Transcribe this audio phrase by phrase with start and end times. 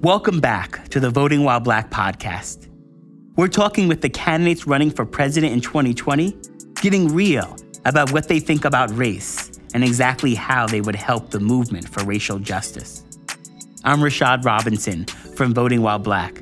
[0.00, 2.68] Welcome back to the Voting While Black podcast.
[3.36, 6.34] We're talking with the candidates running for president in 2020,
[6.80, 7.54] getting real
[7.84, 12.02] about what they think about race and exactly how they would help the movement for
[12.04, 13.04] racial justice.
[13.84, 16.36] I'm Rashad Robinson from Voting While Black,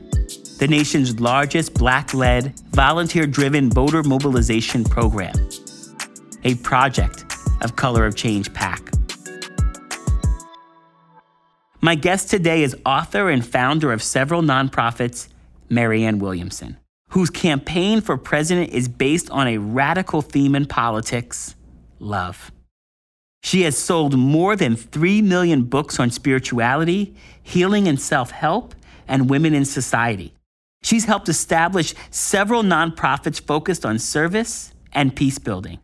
[0.58, 5.34] the nation's largest black led, volunteer driven voter mobilization program,
[6.45, 7.24] a project
[7.62, 8.75] of Color of Change PAC.
[11.86, 15.28] My guest today is author and founder of several nonprofits,
[15.68, 16.78] Marianne Williamson,
[17.10, 21.54] whose campaign for president is based on a radical theme in politics
[22.00, 22.50] love.
[23.44, 28.74] She has sold more than 3 million books on spirituality, healing and self help,
[29.06, 30.34] and women in society.
[30.82, 35.78] She's helped establish several nonprofits focused on service and peace building.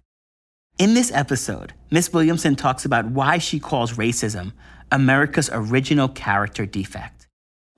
[0.79, 2.12] In this episode, Ms.
[2.12, 4.51] Williamson talks about why she calls racism
[4.92, 7.26] America's original character defect.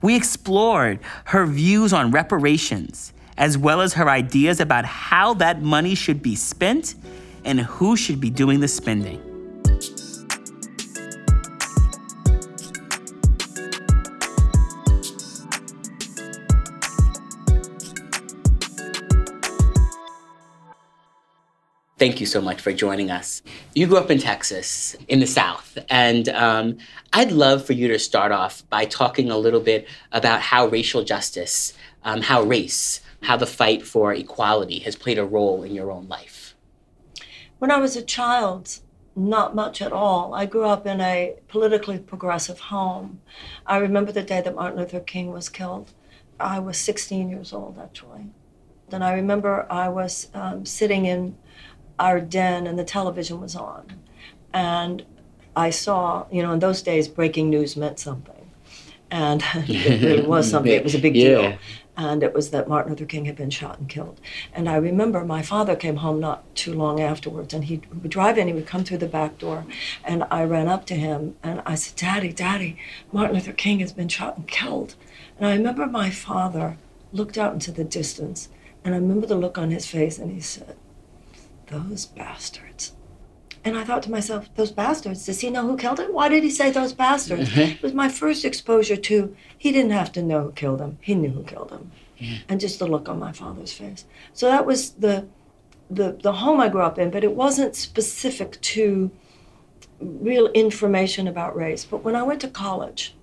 [0.02, 5.94] We explored her views on reparations, as well as her ideas about how that money
[5.94, 6.94] should be spent
[7.44, 9.33] and who should be doing the spending.
[22.04, 23.40] Thank you so much for joining us.
[23.74, 26.76] You grew up in Texas, in the South, and um,
[27.14, 31.02] I'd love for you to start off by talking a little bit about how racial
[31.02, 31.72] justice,
[32.04, 36.06] um, how race, how the fight for equality has played a role in your own
[36.06, 36.54] life.
[37.58, 38.80] When I was a child,
[39.16, 40.34] not much at all.
[40.34, 43.22] I grew up in a politically progressive home.
[43.64, 45.94] I remember the day that Martin Luther King was killed.
[46.38, 48.26] I was 16 years old, actually.
[48.92, 51.38] And I remember I was um, sitting in
[51.98, 53.86] our den and the television was on.
[54.52, 55.04] And
[55.56, 58.50] I saw, you know, in those days, breaking news meant something.
[59.10, 60.72] And it really was something.
[60.72, 61.56] It was a big deal.
[61.96, 64.20] And it was that Martin Luther King had been shot and killed.
[64.52, 68.36] And I remember my father came home not too long afterwards, and he would drive
[68.36, 69.64] in, he would come through the back door,
[70.04, 72.78] and I ran up to him and I said, Daddy, Daddy,
[73.12, 74.96] Martin Luther King has been shot and killed.
[75.38, 76.78] And I remember my father
[77.12, 78.48] looked out into the distance,
[78.84, 80.74] and I remember the look on his face, and he said,
[81.68, 82.92] those bastards.
[83.64, 86.12] And I thought to myself, those bastards, does he know who killed him?
[86.12, 87.48] Why did he say those bastards?
[87.48, 87.60] Mm-hmm.
[87.60, 90.98] It was my first exposure to, he didn't have to know who killed him.
[91.00, 91.90] He knew who killed him.
[92.18, 92.38] Yeah.
[92.48, 94.04] And just the look on my father's face.
[94.34, 95.26] So that was the,
[95.90, 99.10] the, the home I grew up in, but it wasn't specific to
[99.98, 101.86] real information about race.
[101.86, 103.14] But when I went to college,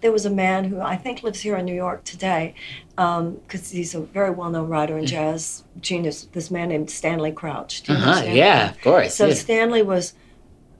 [0.00, 2.54] there was a man who I think lives here in New York today,
[2.90, 6.24] because um, he's a very well-known writer and jazz genius.
[6.32, 7.88] This man named Stanley Crouch.
[7.88, 9.14] Uh-huh, yeah, of course.
[9.14, 9.34] So yeah.
[9.34, 10.14] Stanley was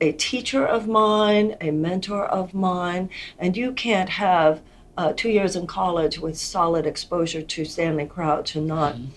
[0.01, 3.09] a teacher of mine, a mentor of mine,
[3.39, 4.61] and you can't have
[4.97, 8.95] uh, two years in college with solid exposure to Stanley Crouch and not.
[8.95, 9.11] Mm-hmm.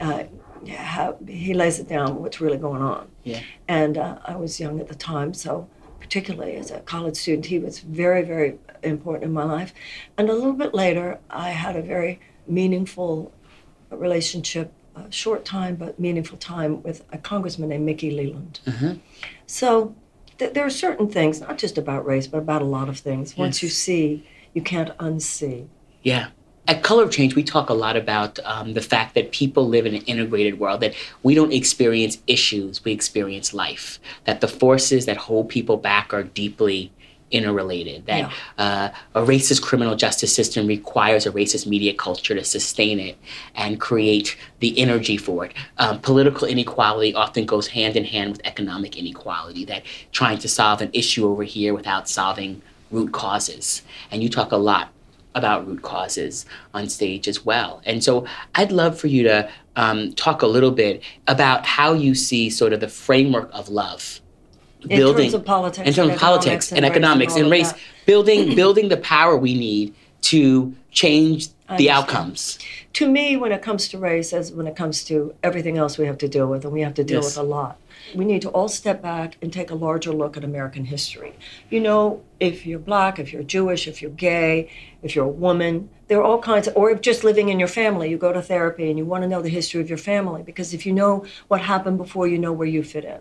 [0.00, 0.24] Uh,
[0.68, 3.08] have, he lays it down what's really going on.
[3.24, 3.40] Yeah.
[3.66, 7.58] And uh, I was young at the time, so particularly as a college student, he
[7.58, 9.72] was very, very important in my life.
[10.18, 13.32] And a little bit later, I had a very meaningful
[13.90, 18.60] relationship, a short time, but meaningful time with a congressman named Mickey Leland.
[18.66, 18.94] Mm-hmm.
[19.46, 19.94] So
[20.38, 23.36] th- there are certain things, not just about race, but about a lot of things.
[23.36, 23.62] Once yes.
[23.62, 25.66] you see, you can't unsee.
[26.02, 26.28] Yeah.
[26.68, 29.84] At Color of Change, we talk a lot about um, the fact that people live
[29.84, 35.06] in an integrated world, that we don't experience issues, we experience life, that the forces
[35.06, 36.92] that hold people back are deeply
[37.32, 38.92] interrelated, that yeah.
[39.14, 43.16] uh, a racist criminal justice system requires a racist media culture to sustain it
[43.54, 45.54] and create the energy for it.
[45.78, 49.82] Um, political inequality often goes hand in hand with economic inequality, that
[50.12, 53.82] trying to solve an issue over here without solving root causes.
[54.10, 54.90] And you talk a lot
[55.34, 56.44] about root causes
[56.74, 57.80] on stage as well.
[57.84, 62.14] And so I'd love for you to um, talk a little bit about how you
[62.14, 64.20] see sort of the framework of love
[64.82, 67.72] in building terms of politics, in terms of politics and, and economics and, and race,
[68.06, 72.58] building building the power we need to change the outcomes.
[72.94, 76.06] To me, when it comes to race, as when it comes to everything else we
[76.06, 77.36] have to deal with, and we have to deal yes.
[77.36, 77.78] with a lot,
[78.14, 81.34] we need to all step back and take a larger look at American history.
[81.70, 84.68] You know, if you're black, if you're Jewish, if you're gay,
[85.02, 87.68] if you're a woman, there are all kinds of, or if just living in your
[87.68, 90.42] family, you go to therapy and you want to know the history of your family
[90.42, 93.20] because if you know what happened before, you know where you fit in.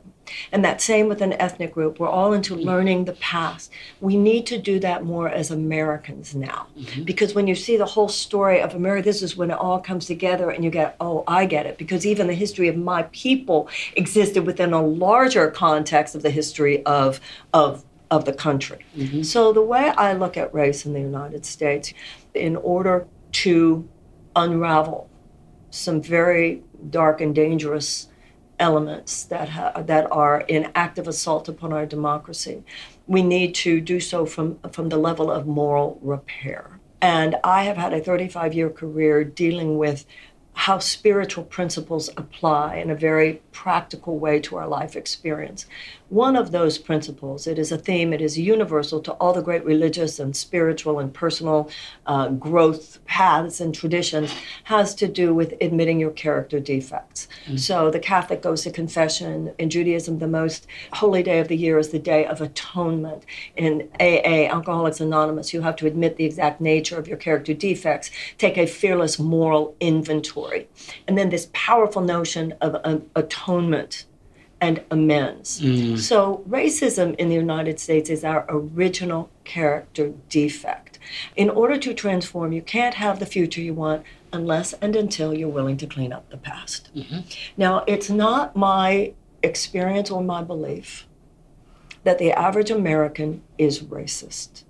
[0.51, 1.99] And that same with an ethnic group.
[1.99, 3.71] We're all into learning the past.
[4.01, 7.03] We need to do that more as Americans now mm-hmm.
[7.03, 10.05] because when you see the whole story of America, this is when it all comes
[10.05, 11.77] together and you get, oh, I get it.
[11.77, 16.85] Because even the history of my people existed within a larger context of the history
[16.85, 17.19] of,
[17.53, 18.85] of of the country.
[18.95, 19.23] Mm-hmm.
[19.23, 21.93] So, the way I look at race in the United States,
[22.33, 23.87] in order to
[24.35, 25.09] unravel
[25.69, 28.09] some very dark and dangerous
[28.59, 32.63] elements that ha- that are in active assault upon our democracy,
[33.07, 36.80] we need to do so from from the level of moral repair.
[37.01, 40.05] And I have had a 35 year career dealing with
[40.53, 45.65] how spiritual principles apply in a very practical way to our life experience.
[46.09, 49.63] One of those principles, it is a theme, it is universal to all the great
[49.63, 51.69] religious and spiritual and personal
[52.05, 54.33] uh, growth paths and traditions,
[54.65, 57.27] has to do with admitting your character defects.
[57.55, 59.53] So the Catholic goes to confession.
[59.57, 63.25] In Judaism, the most holy day of the year is the Day of Atonement.
[63.55, 68.11] In AA, Alcoholics Anonymous, you have to admit the exact nature of your character defects,
[68.37, 70.40] take a fearless moral inventory.
[71.07, 74.05] And then this powerful notion of um, atonement
[74.59, 75.59] and amends.
[75.97, 80.99] So, racism in the United States is our original character defect.
[81.35, 85.49] In order to transform, you can't have the future you want unless and until you're
[85.49, 86.89] willing to clean up the past.
[87.57, 91.07] Now, it's not my experience or my belief
[92.03, 94.63] that the average American is racist,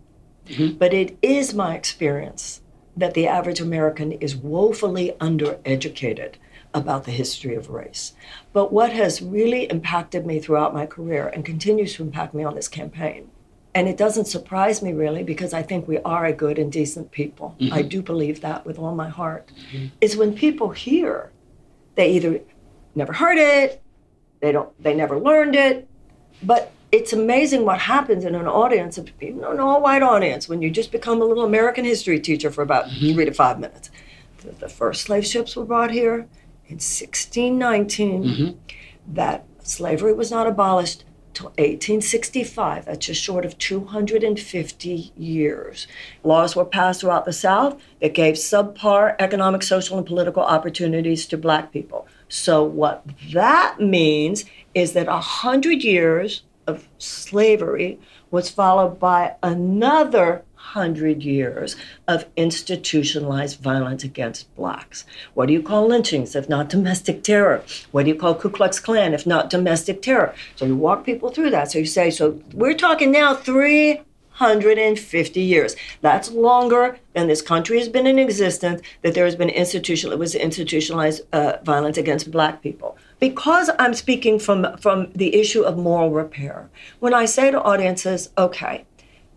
[0.79, 2.61] but it is my experience
[2.97, 6.35] that the average American is woefully undereducated
[6.73, 8.13] about the history of race.
[8.53, 12.55] But what has really impacted me throughout my career and continues to impact me on
[12.55, 13.29] this campaign,
[13.73, 17.11] and it doesn't surprise me really because I think we are a good and decent
[17.11, 17.55] people.
[17.59, 17.73] Mm-hmm.
[17.73, 19.87] I do believe that with all my heart, mm-hmm.
[20.01, 21.31] is when people hear
[21.95, 22.41] they either
[22.95, 23.81] never heard it,
[24.41, 25.87] they don't they never learned it,
[26.43, 30.69] but it's amazing what happens in an audience of even an all-white audience when you
[30.69, 33.13] just become a little American history teacher for about mm-hmm.
[33.13, 33.89] three to five minutes.
[34.39, 36.27] The, the first slave ships were brought here
[36.67, 38.23] in 1619.
[38.23, 39.13] Mm-hmm.
[39.13, 42.85] That slavery was not abolished till 1865.
[42.85, 45.87] That's just short of 250 years.
[46.23, 51.37] Laws were passed throughout the South that gave subpar economic, social, and political opportunities to
[51.37, 52.05] black people.
[52.27, 57.99] So what that means is that a hundred years of slavery
[58.29, 61.75] was followed by another hundred years
[62.07, 65.05] of institutionalized violence against blacks.
[65.33, 67.63] What do you call lynchings if not domestic terror?
[67.91, 70.33] What do you call Ku Klux Klan if not domestic terror?
[70.55, 71.71] So you walk people through that.
[71.71, 75.75] So you say, so we're talking now 350 years.
[76.01, 80.19] That's longer than this country has been in existence, that there has been institutional, it
[80.19, 85.77] was institutionalized uh, violence against black people because I'm speaking from from the issue of
[85.77, 86.69] moral repair,
[86.99, 88.85] when I say to audiences, okay,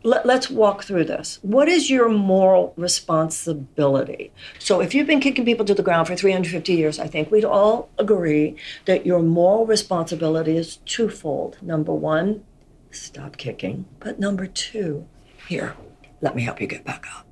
[0.03, 1.39] let, us walk through this.
[1.43, 4.33] What is your moral responsibility?
[4.59, 7.45] So, if you've been kicking people to the ground for 350 years, I think we'd
[7.45, 11.59] all agree that your moral responsibility is twofold.
[11.63, 12.43] Number one,
[12.91, 13.85] stop kicking.
[14.01, 15.07] But number two,
[15.47, 15.77] here,
[16.21, 17.27] let me help you get back up.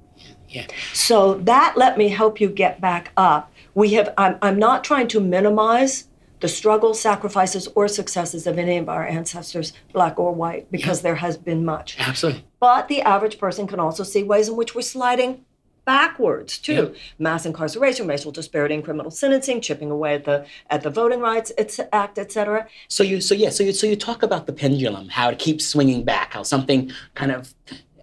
[0.49, 0.67] Yeah.
[0.93, 3.51] So that let me help you get back up.
[3.75, 4.13] We have.
[4.19, 6.09] I'm, I'm not trying to minimize
[6.43, 11.15] the struggles, sacrifices, or successes of any of our ancestors, black or white, because there
[11.15, 11.97] has been much.
[11.99, 12.45] Absolutely.
[12.61, 15.45] But the average person can also see ways in which we're sliding
[15.85, 16.95] backwards too.
[17.19, 21.53] Mass incarceration, racial disparity in criminal sentencing, chipping away at the at the Voting Rights
[21.93, 22.69] Act, et cetera.
[22.89, 25.65] So you, so yeah, so you, so you talk about the pendulum, how it keeps
[25.65, 27.55] swinging back, how something kind of,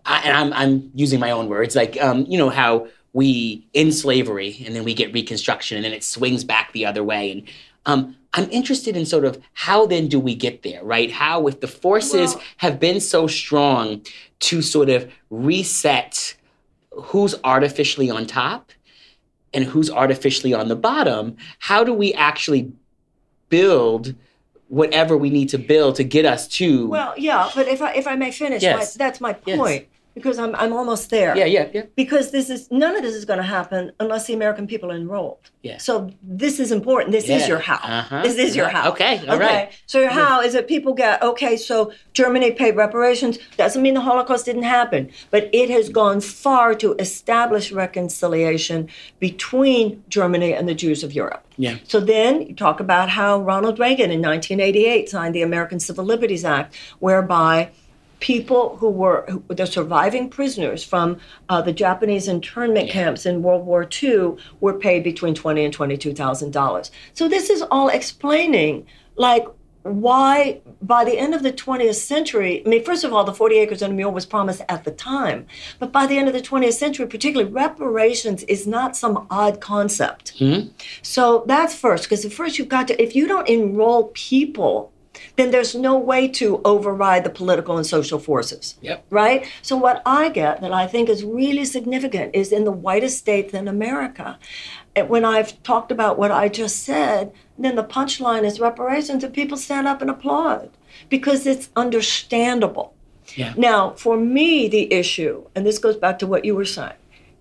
[0.06, 3.92] I, and I'm I'm using my own words, like um, you know how we in
[3.92, 7.44] slavery and then we get Reconstruction and then it swings back the other way and.
[7.86, 11.10] Um, I'm interested in sort of how then do we get there, right?
[11.12, 14.02] How, if the forces Well- have been so strong
[14.42, 16.36] to sort of reset
[16.92, 18.72] who's artificially on top
[19.54, 22.72] and who's artificially on the bottom, how do we actually
[23.50, 24.14] build
[24.68, 26.88] whatever we need to build to get us to?
[26.88, 28.96] Well, yeah, but if I if I may finish, Yes.
[28.98, 29.58] my, that's my Yes.
[30.16, 31.38] Because I'm I'm almost there.
[31.38, 31.84] yeah, yeah, yeah.
[31.96, 34.96] Because this is none of this is going to happen unless the American people are
[34.96, 35.50] enrolled.
[35.62, 35.78] Yeah.
[35.78, 37.12] So this is important.
[37.12, 37.38] This Yeah.
[37.38, 37.76] is your how.
[37.76, 38.22] Uh-huh.
[38.24, 38.90] This is your how.
[38.92, 39.72] Okay, all right.
[39.86, 41.56] So your how is that people get okay.
[41.58, 43.38] So Germany paid reparations.
[43.58, 48.90] Doesn't mean the Holocaust didn't happen, but it has gone far to establish reconciliation
[49.20, 51.44] between Germany and the Jews of Europe.
[51.58, 51.78] Yeah.
[51.84, 56.46] So then you talk about how Ronald Reagan in 1988 signed the American Civil Liberties
[56.46, 57.70] Act, whereby
[58.20, 63.66] people who were who, the surviving prisoners from uh, the Japanese internment camps in World
[63.66, 66.92] War II were paid between twenty and twenty-two thousand dollars.
[67.14, 68.86] So this is all explaining,
[69.16, 69.46] like.
[69.84, 73.56] Why, by the end of the 20th century, I mean, first of all, the 40
[73.60, 75.48] acres and a mule was promised at the time.
[75.80, 80.34] But by the end of the 20th century, particularly, reparations is not some odd concept.
[81.02, 84.92] So that's first, because at first you've got to, if you don't enroll people
[85.36, 88.76] then there's no way to override the political and social forces.
[88.82, 89.06] Yep.
[89.10, 89.50] Right?
[89.62, 93.54] So, what I get that I think is really significant is in the whitest states
[93.54, 94.38] in America.
[95.08, 99.58] When I've talked about what I just said, then the punchline is reparations, and people
[99.58, 100.72] stand up and applaud
[101.10, 102.94] because it's understandable.
[103.36, 103.54] Yeah.
[103.56, 106.94] Now, for me, the issue, and this goes back to what you were saying,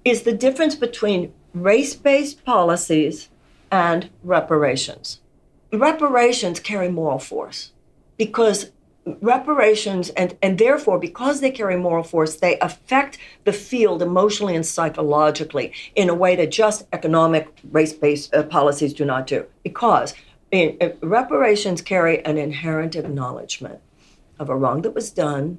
[0.04, 3.28] is the difference between race based policies
[3.70, 5.20] and reparations.
[5.72, 7.72] Reparations carry moral force
[8.16, 8.70] because
[9.20, 14.66] reparations and, and therefore because they carry moral force they affect the field emotionally and
[14.66, 20.12] psychologically in a way that just economic race-based uh, policies do not do because
[20.50, 23.80] in, uh, reparations carry an inherent acknowledgement
[24.38, 25.58] of a wrong that was done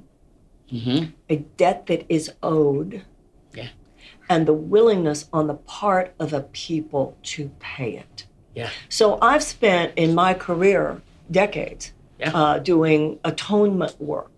[0.72, 1.06] Mm-hmm.
[1.32, 3.04] a debt that is owed
[3.56, 3.70] Yeah.
[4.30, 8.26] and the willingness on the part of a people to pay it
[8.60, 8.70] Yeah.
[8.90, 10.84] so I've spent in my career
[11.42, 11.86] decades
[12.20, 12.32] Yeah.
[12.40, 14.36] uh, doing atonement work.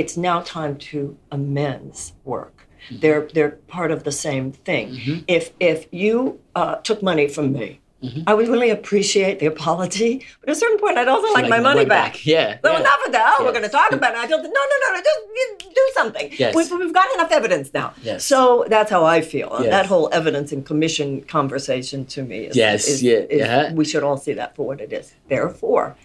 [0.00, 0.98] It's now time to
[1.30, 2.56] amends work.
[2.58, 3.00] Mm-hmm.
[3.02, 4.86] They're they're part of the same thing.
[5.26, 6.14] If if you
[6.60, 7.68] uh, took money from me,
[8.02, 8.22] Mm-hmm.
[8.26, 10.26] I would really appreciate the apology.
[10.40, 12.26] But at a certain point, I'd also like, my money back.
[12.26, 12.58] Yeah.
[12.62, 12.80] So yeah.
[12.80, 13.36] enough of that.
[13.38, 14.18] Oh, we're going to talk about it.
[14.18, 16.30] I them, no, no, no, no, just do something.
[16.36, 16.54] Yes.
[16.54, 17.94] We've, we've got enough evidence now.
[18.02, 18.24] Yes.
[18.24, 19.56] So that's how I feel.
[19.60, 19.70] Yes.
[19.70, 23.72] That whole evidence and commission conversation to me is, Yes, is, yeah, is- yeah.
[23.72, 25.14] we should all see that for what it is.
[25.28, 25.96] Therefore,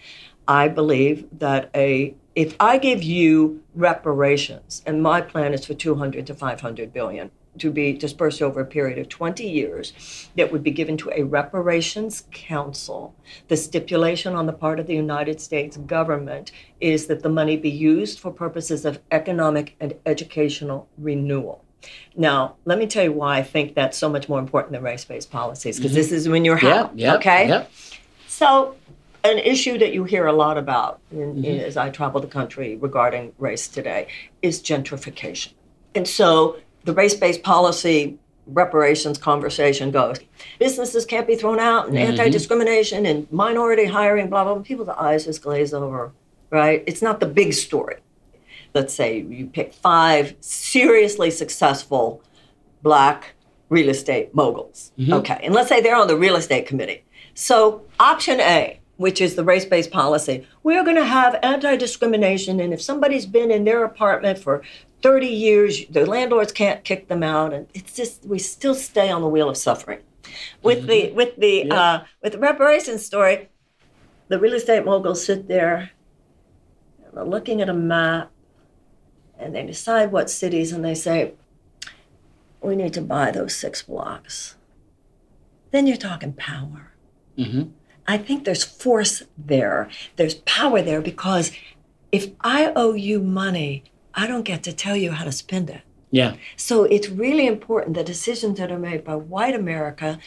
[0.48, 6.26] I believe that a if I give you reparations, and my plan is for 200
[6.26, 10.70] to 500 billion to be dispersed over a period of 20 years, that would be
[10.70, 13.14] given to a reparations council.
[13.48, 17.68] The stipulation on the part of the United States government is that the money be
[17.68, 21.62] used for purposes of economic and educational renewal.
[22.16, 25.30] Now, let me tell you why I think that's so much more important than race-based
[25.30, 25.96] policies, because mm-hmm.
[25.98, 26.84] this is when you're Yeah.
[26.84, 27.14] how, Yeah.
[27.16, 27.48] okay?
[27.48, 27.64] Yeah.
[28.28, 28.76] So,
[29.24, 31.60] an issue that you hear a lot about in, Mm-hmm.
[31.64, 34.08] as I travel the country regarding race today
[34.42, 35.52] is gentrification.
[35.94, 40.18] And so, the race based policy reparations conversation goes
[40.58, 42.10] businesses can't be thrown out, and Mm-hmm.
[42.18, 44.62] anti discrimination, and minority hiring, blah, blah, blah.
[44.62, 46.12] People's eyes just glaze over,
[46.50, 46.82] right?
[46.86, 47.96] It's not the big story.
[48.74, 52.22] Let's say you pick five seriously successful
[52.82, 53.34] black
[53.68, 54.92] real estate moguls.
[55.00, 57.04] Okay, and let's say they're on the real estate committee.
[57.34, 62.60] So, option A, which is the race based policy, we're going to have anti discrimination,
[62.60, 64.62] and if somebody's been in their apartment for
[65.02, 69.20] 30 years, the landlords can't kick them out, and it's just, we still stay on
[69.20, 69.98] the wheel of suffering.
[70.62, 71.74] With the, with the, Yeah.
[71.82, 73.48] uh, with the reparations story,
[74.28, 75.90] the real estate moguls sit there
[77.12, 78.30] they're looking at a map
[79.38, 81.34] and they decide what cities and they say,
[82.62, 84.56] we need to buy those six blocks.
[85.72, 86.92] Then you're talking power.
[87.36, 87.72] Mhm.
[88.06, 89.88] I think there's force there.
[90.16, 91.52] There's power there because
[92.10, 95.82] if I owe you money, I don't get to tell you how to spend it.
[96.10, 96.36] Yeah.
[96.56, 100.18] So it's really important the decisions that are made by white America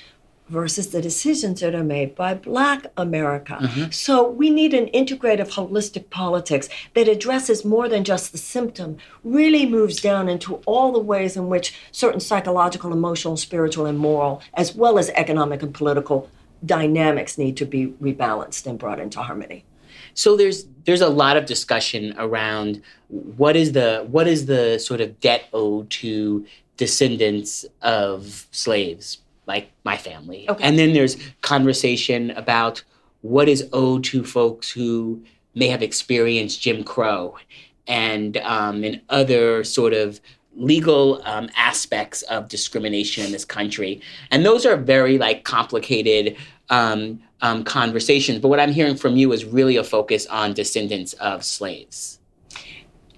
[0.49, 3.57] versus the decisions that are made by black America.
[3.59, 3.91] Mm-hmm.
[3.91, 9.65] So we need an integrative, holistic politics that addresses more than just the symptom, really
[9.65, 14.75] moves down into all the ways in which certain psychological, emotional, spiritual, and moral, as
[14.75, 16.29] well as economic and political
[16.65, 19.63] dynamics need to be rebalanced and brought into harmony.
[20.13, 25.01] So there's there's a lot of discussion around what is the what is the sort
[25.01, 26.45] of debt owed to
[26.77, 30.49] descendants of slaves like my family.
[30.49, 30.63] Okay.
[30.63, 32.83] And then there's conversation about
[33.21, 37.35] what is owed to folks who may have experienced Jim Crow
[37.87, 40.19] and um, and other sort of
[40.55, 44.01] legal um, aspects of discrimination in this country.
[44.31, 46.37] And those are very like complicated
[46.69, 48.39] um, um, conversations.
[48.39, 52.19] But what I'm hearing from you is really a focus on descendants of slaves.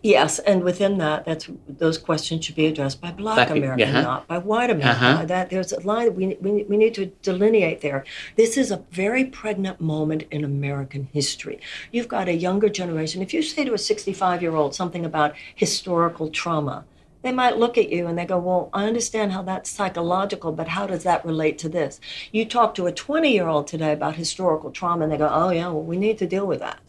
[0.04, 4.02] Yes, and within that, that's those questions should be addressed by Black, Black America, uh-huh.
[4.02, 5.06] not by White America.
[5.06, 5.26] Uh-huh.
[5.26, 8.06] That there's a line we, we we need to delineate there.
[8.36, 11.60] This is a very pregnant moment in American history.
[11.92, 13.22] You've got a younger generation.
[13.22, 16.86] If you say to a 65 year old something about historical trauma,
[17.22, 20.70] they might look at you and they go, Well, I understand how that's psychological, but
[20.70, 22.00] how does that relate to this?
[22.32, 25.50] You talk to a 20 year old today about historical trauma, and they go, Oh,
[25.50, 26.80] yeah, well, we need to deal with that.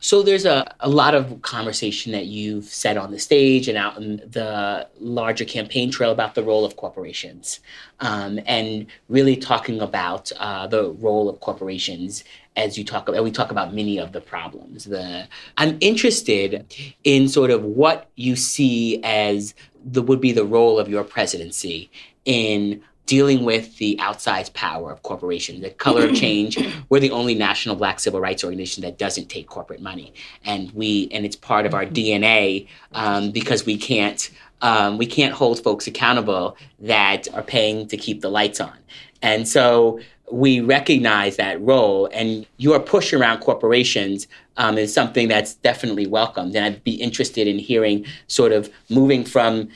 [0.00, 3.96] So there's a, a lot of conversation that you've said on the stage and out
[3.96, 7.60] in the larger campaign trail about the role of corporations,
[8.00, 12.24] um, and really talking about uh, the role of corporations
[12.56, 13.24] as you talk about.
[13.24, 14.84] We talk about many of the problems.
[14.84, 16.66] The I'm interested
[17.02, 19.54] in sort of what you see as
[19.84, 21.90] the would be the role of your presidency
[22.24, 25.60] in dealing with the outsized power of corporations.
[25.60, 26.58] The color of change,
[26.88, 30.14] we're the only national black civil rights organization that doesn't take corporate money.
[30.44, 34.30] And we and it's part of our DNA um, because we can't
[34.62, 38.76] um, we can't hold folks accountable that are paying to keep the lights on.
[39.20, 45.54] And so we recognize that role and your push around corporations um, is something that's
[45.54, 46.56] definitely welcomed.
[46.56, 49.68] And I'd be interested in hearing sort of moving from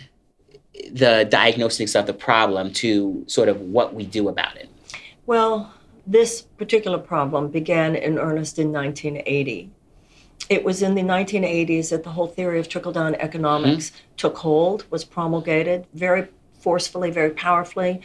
[0.92, 4.68] the diagnosis of the problem to sort of what we do about it?
[5.26, 5.72] Well,
[6.06, 9.70] this particular problem began in earnest in 1980.
[10.48, 14.16] It was in the 1980s that the whole theory of trickle down economics mm-hmm.
[14.16, 16.28] took hold, was promulgated very
[16.60, 18.00] forcefully, very powerfully,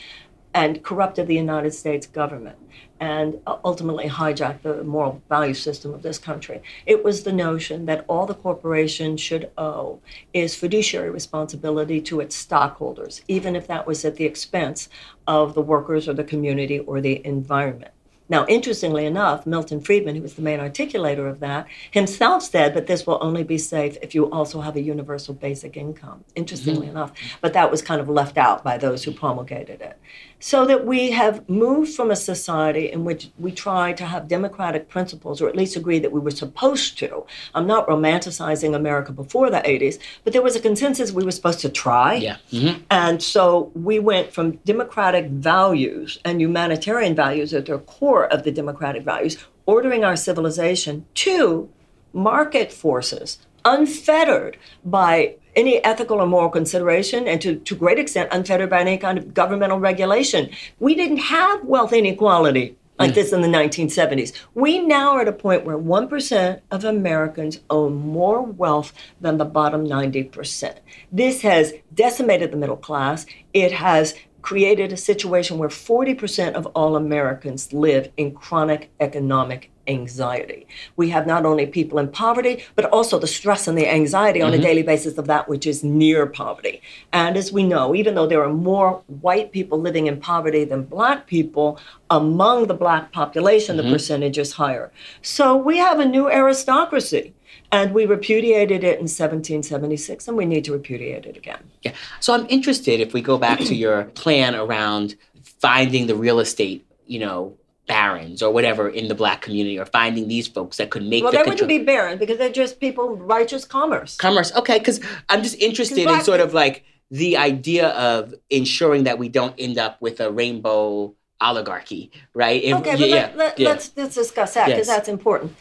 [0.54, 2.58] and corrupted the United States government
[3.04, 6.62] and ultimately hijacked the moral value system of this country.
[6.86, 10.00] It was the notion that all the corporation should owe
[10.32, 14.88] is fiduciary responsibility to its stockholders, even if that was at the expense
[15.28, 17.92] of the workers or the community or the environment.
[18.34, 22.88] Now, interestingly enough, Milton Friedman, who was the main articulator of that, himself said that
[22.88, 26.98] this will only be safe if you also have a universal basic income, interestingly mm-hmm.
[26.98, 27.12] enough.
[27.42, 30.00] But that was kind of left out by those who promulgated it
[30.44, 34.90] so that we have moved from a society in which we try to have democratic
[34.90, 37.26] principles, or at least agree that we were supposed to.
[37.56, 41.62] I'm not romanticizing America before the 80s, but there was a consensus we were supposed
[41.62, 42.16] to try.
[42.16, 42.36] Yeah.
[42.52, 42.82] Mm-hmm.
[42.92, 48.52] And so we went from democratic values and humanitarian values at their core of the
[48.52, 51.70] democratic values, ordering our civilization, to
[52.14, 58.70] market forces unfettered by any ethical or moral consideration, and to, to great extent unfettered
[58.70, 60.50] by any kind of governmental regulation.
[60.80, 63.16] We didn't have wealth inequality like mm.
[63.16, 64.34] this in the 1970s.
[64.54, 69.46] We now are at a point where 1% of Americans own more wealth than the
[69.46, 70.78] bottom 90%.
[71.12, 73.26] This has decimated the middle class.
[73.54, 80.68] It has created a situation where 40% of all Americans live in chronic economic anxiety.
[80.96, 84.52] We have not only people in poverty, but also the stress and the anxiety on
[84.52, 84.62] mm-hmm.
[84.62, 86.82] a daily basis of that which is near poverty.
[87.12, 90.84] And as we know, even though there are more white people living in poverty than
[90.84, 91.80] black people,
[92.10, 93.88] among the black population, mm-hmm.
[93.88, 94.92] the percentage is higher.
[95.22, 97.34] So we have a new aristocracy.
[97.74, 101.72] And we repudiated it in 1776, and we need to repudiate it again.
[101.82, 101.94] Yeah.
[102.20, 105.16] So I'm interested if we go back to your plan around
[105.60, 107.58] finding the real estate, you know,
[107.88, 111.34] barons or whatever in the black community or finding these folks that could make well
[111.34, 115.44] the they wouldn't be barons because they're just people righteous commerce commerce okay because i'm
[115.44, 120.02] just interested in sort of like the idea of ensuring that we don't end up
[120.02, 123.70] with a rainbow oligarchy right if, okay but yeah, let, let, yeah.
[123.70, 124.96] let's let's discuss that because yes.
[124.96, 125.54] that's important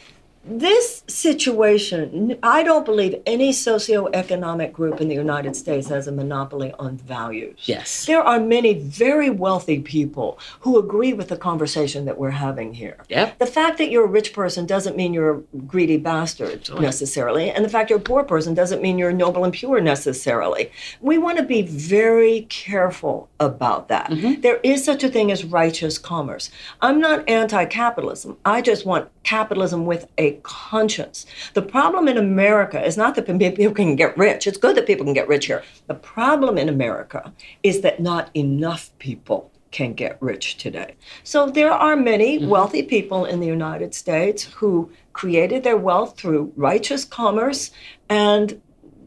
[0.45, 6.73] this situation, I don't believe any socioeconomic group in the United States has a monopoly
[6.77, 7.61] on values.
[7.63, 8.05] Yes.
[8.05, 12.97] There are many very wealthy people who agree with the conversation that we're having here.
[13.07, 13.39] Yep.
[13.39, 16.79] The fact that you're a rich person doesn't mean you're a greedy bastard sure.
[16.79, 20.71] necessarily, and the fact you're a poor person doesn't mean you're noble and pure necessarily.
[20.99, 24.09] We want to be very careful about that.
[24.09, 24.41] Mm-hmm.
[24.41, 26.51] There is such a thing as righteous commerce.
[26.81, 31.25] I'm not anti capitalism, I just want capitalism with a conscience.
[31.53, 34.47] The problem in America is not that people can get rich.
[34.47, 35.63] It's good that people can get rich here.
[35.87, 40.95] The problem in America is that not enough people can get rich today.
[41.23, 42.47] So there are many mm-hmm.
[42.47, 47.71] wealthy people in the United States who created their wealth through righteous commerce
[48.09, 48.61] and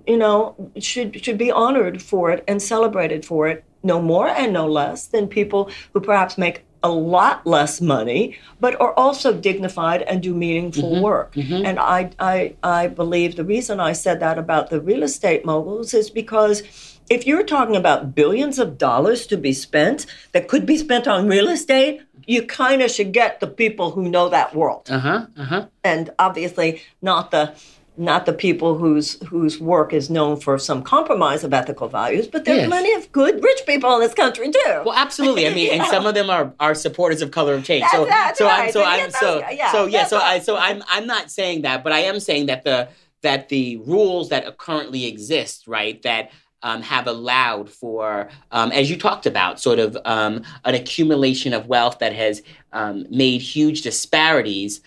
[0.07, 4.53] you know should should be honored for it and celebrated for it no more and
[4.53, 10.03] no less than people who perhaps make a lot less money, but are also dignified
[10.03, 11.35] and do meaningful mm-hmm, work.
[11.35, 11.67] Mm-hmm.
[11.67, 15.93] And I, I, I believe the reason I said that about the real estate moguls
[15.95, 16.63] is because
[17.11, 21.29] if you're talking about billions of dollars to be spent that could be spent on
[21.29, 24.89] real estate, you kind of should get the people who know that world.
[24.91, 25.27] Uh huh.
[25.37, 25.67] Uh huh.
[25.85, 27.55] And obviously, not the
[27.99, 32.45] not the people whose whose work is known for some compromise of ethical values, but
[32.45, 32.69] there are yes.
[32.69, 34.83] plenty of good rich people in this country too.
[34.85, 35.47] Well, absolutely.
[35.47, 37.83] I mean, and some of them are are supporters of color of change.
[37.83, 38.65] That's, so that's so right.
[38.65, 41.83] I'm so I'm so yeah, so yeah so I so I'm I'm not saying that,
[41.83, 42.89] but I am saying that the
[43.23, 46.31] that the rules that currently exist, right, that
[46.63, 51.67] um, have allowed for, um, as you talked about, sort of um, an accumulation of
[51.67, 54.81] wealth that has um, made huge disparities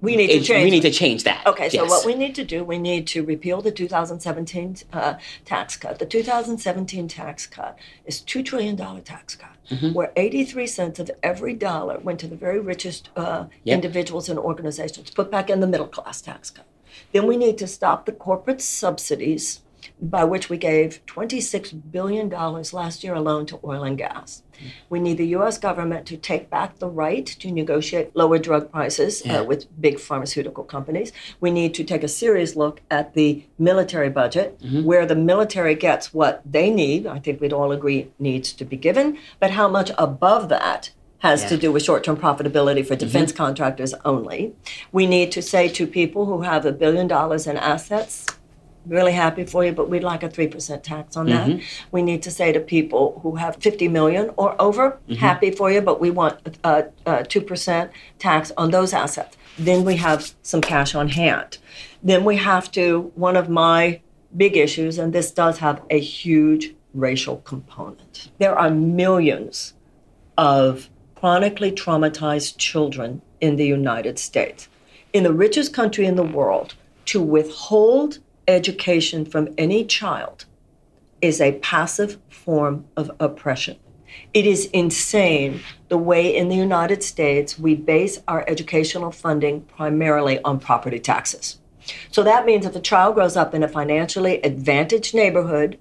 [0.00, 0.64] we need to change.
[0.64, 1.46] We need to change that.
[1.46, 1.74] Okay, yes.
[1.74, 5.98] so what we need to do, we need to repeal the 2017 uh, tax cut.
[5.98, 9.92] The 2017 tax cut is two trillion dollar tax cut, mm-hmm.
[9.92, 13.74] where 83 cents of every dollar went to the very richest uh, yep.
[13.74, 16.66] individuals and organizations, put back in the middle class tax cut.
[17.12, 19.62] Then we need to stop the corporate subsidies
[20.00, 24.42] by which we gave $26 billion last year alone to oil and gas.
[24.90, 29.22] We need the US government to take back the right to negotiate lower drug prices
[29.22, 29.40] uh, Yeah.
[29.40, 31.12] uh, with big pharmaceutical companies.
[31.40, 36.12] We need to take a serious look at the military budget, where the military gets
[36.12, 37.06] what they need.
[37.06, 41.44] I think we'd all agree needs to be given, but how much above that has
[41.46, 44.54] to do with short term profitability for defense contractors only.
[44.92, 48.24] We need to say to people who have a billion dollars in assets,
[48.88, 51.48] really happy for you, but we'd like a 3% tax on that.
[51.48, 51.86] Mm-hmm.
[51.92, 55.14] We need to say to people who have 50 million or over, mm-hmm.
[55.14, 59.36] happy for you, but we want a, a 2% tax on those assets.
[59.58, 61.58] Then we have some cash on hand.
[62.02, 64.00] Then we have to, one of my
[64.36, 68.30] big issues, and this does have a huge racial component.
[68.38, 69.74] There are millions
[70.36, 74.68] of chronically traumatized children in the United States.
[75.12, 76.74] In the richest country in the world,
[77.06, 80.46] to withhold education from any child
[81.20, 83.76] is a passive form of oppression.
[84.32, 90.42] It is insane the way in the United States we base our educational funding primarily
[90.42, 91.58] on property taxes.
[92.10, 95.78] So that means if a child grows up in a financially advantaged neighborhood,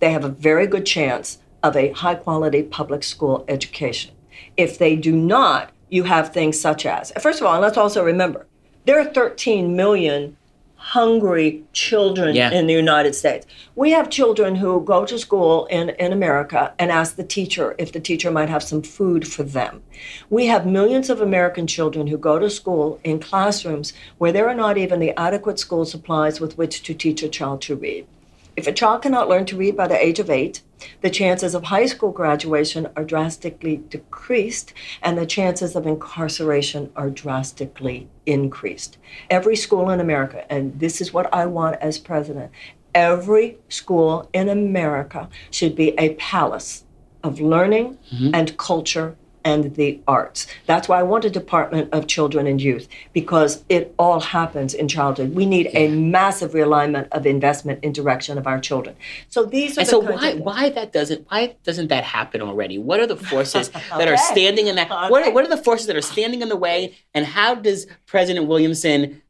[0.00, 4.12] they have a very good chance of a high quality public school education.
[4.56, 8.04] If they do not, you have things such as, first of all, and let's also
[8.04, 8.46] remember,
[8.84, 10.36] there are 13 million
[10.82, 12.50] hungry children Yeah.
[12.50, 13.46] in the United States.
[13.76, 17.92] We have children who go to school in, in America and ask the teacher if
[17.92, 19.80] the teacher might have some food for them.
[20.28, 24.54] We have millions of American children who go to school in classrooms where there are
[24.56, 28.04] not even the adequate school supplies with which to teach a child to read.
[28.54, 30.62] If a child cannot learn to read by the age of eight,
[31.00, 37.08] the chances of high school graduation are drastically decreased, and the chances of incarceration are
[37.08, 38.98] drastically increased.
[39.30, 42.50] Every school in America, and this is what I want as president,
[42.94, 46.84] every school in America should be a palace
[47.24, 48.34] of learning mm-hmm.
[48.34, 50.46] and culture and the arts.
[50.66, 54.88] That's why I want a Department of Children and Youth because it all happens in
[54.88, 55.34] childhood.
[55.34, 58.96] We need a massive realignment of investment in direction of our children.
[59.28, 62.78] So these are And the so why why that doesn't why doesn't that happen already?
[62.78, 65.86] What are the forces that are standing in that what, are, what are the forces
[65.86, 69.20] that are standing in the way and how does President Williamson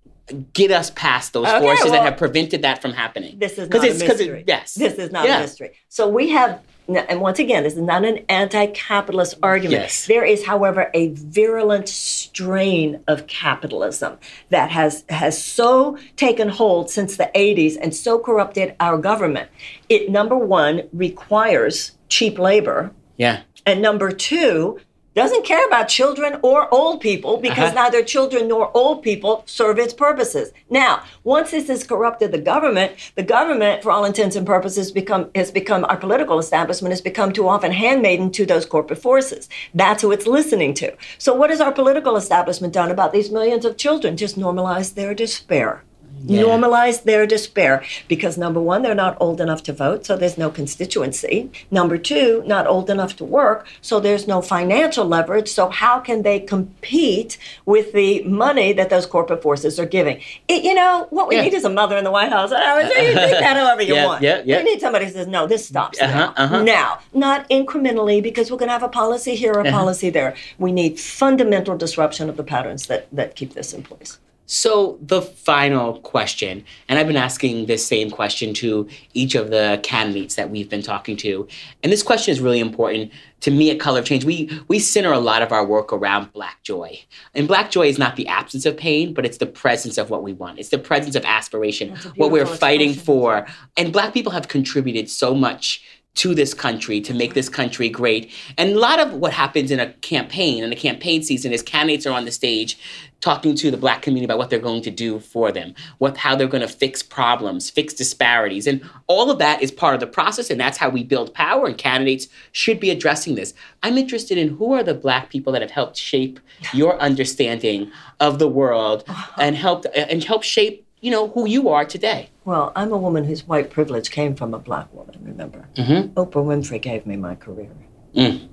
[0.52, 3.38] get us past those Okay, forces well, that have prevented that from happening?
[3.38, 4.44] This is not a it's- 'cause it- mystery.
[4.46, 4.74] yes.
[4.74, 5.38] This is not Yeah.
[5.38, 5.72] a mystery.
[5.88, 9.82] So we have, and once again, this is not an anti-capitalist argument.
[9.82, 10.06] Yes.
[10.06, 14.18] There is, however, a virulent strain of capitalism
[14.50, 19.48] that has has so taken hold since the 80s and so corrupted our government.
[19.88, 22.92] It number one requires cheap labor.
[23.16, 23.42] Yeah.
[23.64, 24.80] And number two,
[25.14, 27.82] doesn't care about children or old people because Uh-huh.
[27.82, 30.52] neither children nor old people serve its purposes.
[30.70, 35.30] Now, once this has corrupted the government, the government, for all intents and purposes, become
[35.34, 39.48] has become our political establishment has become too often handmaiden to those corporate forces.
[39.74, 40.92] That's who it's listening to.
[41.18, 44.16] So, what has our political establishment done about these millions of children?
[44.16, 45.82] Just normalize their despair.
[46.26, 50.50] Normalize their despair because number one, they're not old enough to vote, so there's no
[50.50, 51.50] constituency.
[51.70, 55.48] Number two, not old enough to work, so there's no financial leverage.
[55.48, 60.20] So, how can they compete with the money that those corporate forces are giving?
[60.48, 61.42] It, you know, what we Yeah.
[61.42, 62.52] need is a mother in the White House.
[62.52, 64.22] I would say you think that however you Yeah, want.
[64.22, 64.58] yeah, yeah.
[64.58, 66.34] We need somebody who says, no, this stops Uh-huh, now.
[66.36, 66.62] uh-huh.
[66.62, 70.34] Now, not incrementally because we're going to have a policy here, a policy there.
[70.58, 74.18] We need fundamental disruption of the patterns that, that keep this in place.
[74.52, 79.80] So the final question, and I've been asking this same question to each of the
[79.82, 81.48] candidates that we've been talking to,
[81.82, 84.26] and this question is really important to me at Color of Change.
[84.26, 87.00] We we center a lot of our work around Black joy,
[87.34, 90.22] and Black joy is not the absence of pain, but it's the presence of what
[90.22, 90.58] we want.
[90.58, 93.06] It's the presence of aspiration, what we're fighting expression.
[93.06, 93.46] for,
[93.78, 95.82] and Black people have contributed so much
[96.14, 98.30] to this country to make this country great.
[98.58, 102.06] And a lot of what happens in a campaign, in a campaign season, is candidates
[102.06, 102.78] are on the stage
[103.22, 106.34] talking to the black community about what they're going to do for them, what how
[106.36, 108.66] they're going to fix problems, fix disparities.
[108.66, 111.66] And all of that is part of the process, and that's how we build power,
[111.66, 113.54] and candidates should be addressing this.
[113.82, 116.40] I'm interested in who are the black people that have helped shape
[116.74, 119.04] your understanding of the world
[119.38, 122.28] and helped and help shape, you know, who you are today.
[122.44, 125.68] Well, I'm a woman whose white privilege came from a black woman, remember?
[125.76, 126.08] Mhm.
[126.14, 127.70] Oprah Winfrey gave me my career.
[128.16, 128.48] Mm.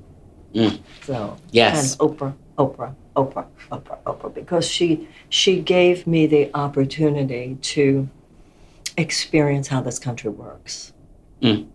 [0.53, 0.79] Mm.
[1.05, 1.93] So, Yes.
[1.93, 8.09] and Oprah, Oprah, Oprah, Oprah, Oprah, because she she gave me the opportunity to
[8.97, 10.93] experience how this country works.
[11.41, 11.67] Mm.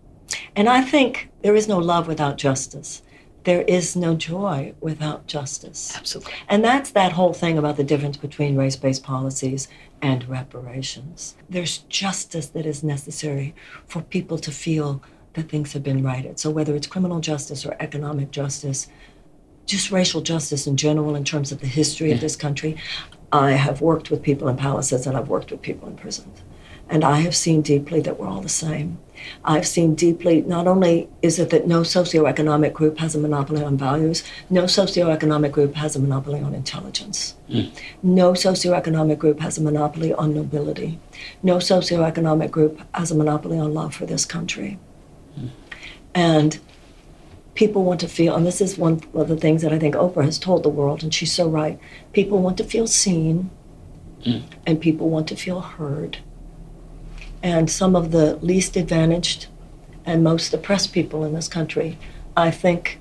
[0.55, 3.01] And I think there is no love without justice.
[3.45, 5.95] there is no joy without justice.
[5.95, 6.33] Absolutely.
[6.49, 9.67] And that's that whole thing about the difference between race based policies
[10.01, 11.35] and reparations.
[11.49, 13.55] There's justice that is necessary
[13.87, 15.01] for people to feel
[15.33, 16.39] that things have been righted.
[16.39, 18.87] So, whether it's criminal justice or economic justice,
[19.65, 22.15] just racial justice in general, in terms of the history yeah.
[22.15, 22.77] of this country,
[23.31, 26.41] I have worked with people in palaces and I've worked with people in prisons.
[26.87, 28.99] And I have seen deeply that we're all the same.
[29.43, 33.75] I've seen deeply, not only is it that no socioeconomic group has a monopoly on
[33.75, 37.35] values, no socioeconomic group has a monopoly on intelligence.
[37.49, 37.71] Mm.
[38.03, 40.99] No socioeconomic group has a monopoly on nobility.
[41.41, 44.77] No socioeconomic group has a monopoly on love for this country.
[45.39, 45.49] Mm.
[46.13, 46.59] And
[47.55, 50.25] people want to feel, and this is one of the things that I think Oprah
[50.25, 51.79] has told the world, and she's so right
[52.13, 53.49] people want to feel seen,
[54.23, 54.43] mm.
[54.65, 56.19] and people want to feel heard
[57.45, 59.45] and some of the least advantaged
[60.03, 61.95] and most oppressed people in this country,
[62.35, 62.99] I think,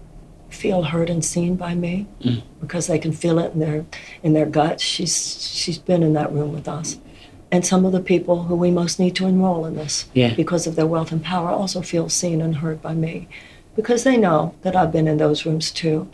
[0.50, 2.42] feel heard and seen by me mm.
[2.60, 3.86] because they can feel it in their
[4.22, 4.82] in their guts.
[4.82, 6.98] She's she's been in that room with us.
[7.50, 10.34] And some of the people who we most need to enroll in this yeah.
[10.34, 13.28] because of their wealth and power also feel seen and heard by me
[13.76, 16.08] because they know that I've been in those rooms too.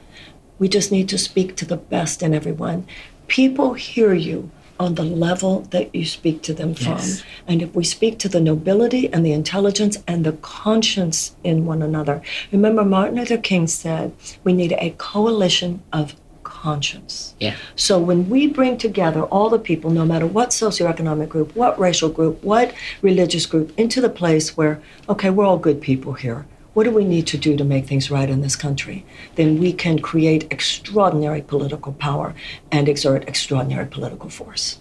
[0.59, 2.87] We just need to speak to the best in everyone.
[3.29, 6.93] People hear you on the level that you speak to them from.
[6.93, 7.23] Yes.
[7.47, 11.83] And if we speak to the nobility and the intelligence and the conscience in one
[11.83, 17.35] another, remember Martin Luther King said we need a coalition of conscience.
[17.39, 17.57] Yeah.
[17.77, 22.09] So when we bring together all the people, no matter what socioeconomic group, what racial
[22.09, 26.85] group, what religious group, into the place where, okay, we're all good people here what
[26.85, 29.05] do we need to do to make things right in this country?
[29.35, 32.35] Then we can create extraordinary political power
[32.71, 34.81] and exert extraordinary political force.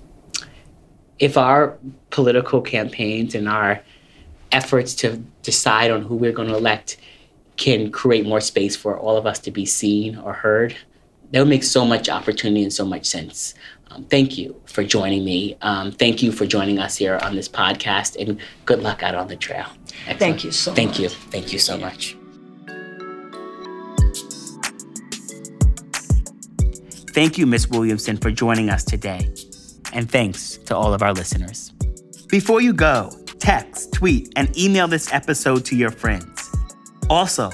[1.17, 1.77] If our
[2.11, 3.81] political campaigns and our
[4.51, 6.97] efforts to decide on who we're going to elect
[7.57, 10.75] can create more space for all of us to be seen or heard,
[11.31, 13.53] that would make so much opportunity and so much sense.
[13.91, 15.57] Um, thank you for joining me.
[15.61, 19.27] Um, thank you for joining us here on this podcast, and good luck out on
[19.27, 19.65] the trail.
[20.07, 20.19] Excellent.
[20.19, 20.99] Thank you so Thank much.
[20.99, 21.09] you.
[21.09, 22.15] Thank you so much.
[27.13, 27.69] Thank you, Ms.
[27.69, 29.33] Williamson, for joining us today.
[29.93, 31.71] And thanks to all of our listeners.
[32.27, 36.49] Before you go, text, tweet, and email this episode to your friends.
[37.09, 37.51] Also,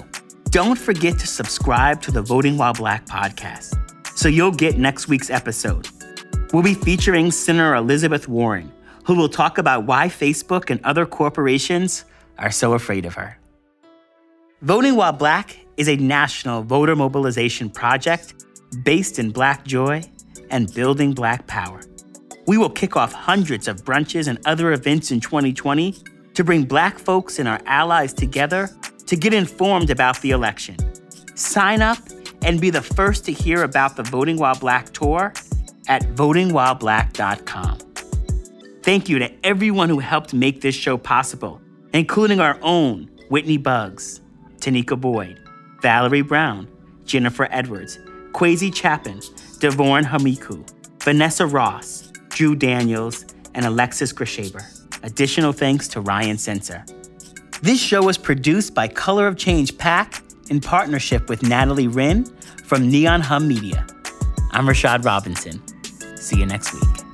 [0.49, 3.73] don't forget to subscribe to the Voting While Black podcast
[4.17, 5.87] so you'll get next week's episode.
[6.55, 8.71] We'll be featuring Senator Elizabeth Warren,
[9.03, 12.05] who will talk about why Facebook and other corporations
[12.37, 13.37] are so afraid of her.
[14.61, 18.45] Voting While Black is a national voter mobilization project
[18.85, 20.01] based in Black joy
[20.49, 21.81] and building Black power.
[22.47, 25.93] We will kick off hundreds of brunches and other events in 2020
[26.35, 28.69] to bring Black folks and our allies together
[29.07, 30.77] to get informed about the election.
[31.35, 31.97] Sign up
[32.43, 35.33] and be the first to hear about the Voting While Black tour
[35.87, 37.77] at votingwhileblack.com.
[38.83, 41.59] Thank you to everyone who helped make this show possible,
[41.93, 44.21] including our own Whitney Buggs,
[44.57, 45.39] Tanika Boyd,
[45.81, 46.67] Valerie Brown,
[47.05, 47.97] Jennifer Edwards,
[48.31, 49.19] Kwesi Chapin,
[49.59, 50.67] Devorn Hamiku,
[51.03, 54.63] Vanessa Ross, Drew Daniels, and Alexis Grishaber.
[55.03, 56.83] Additional thanks to Ryan Sensor.
[57.61, 62.25] This show was produced by Color of Change PAC in partnership with Natalie Wren
[62.65, 63.85] from Neon Hum Media.
[64.51, 65.61] I'm Rashad Robinson.
[66.25, 67.04] See you next week.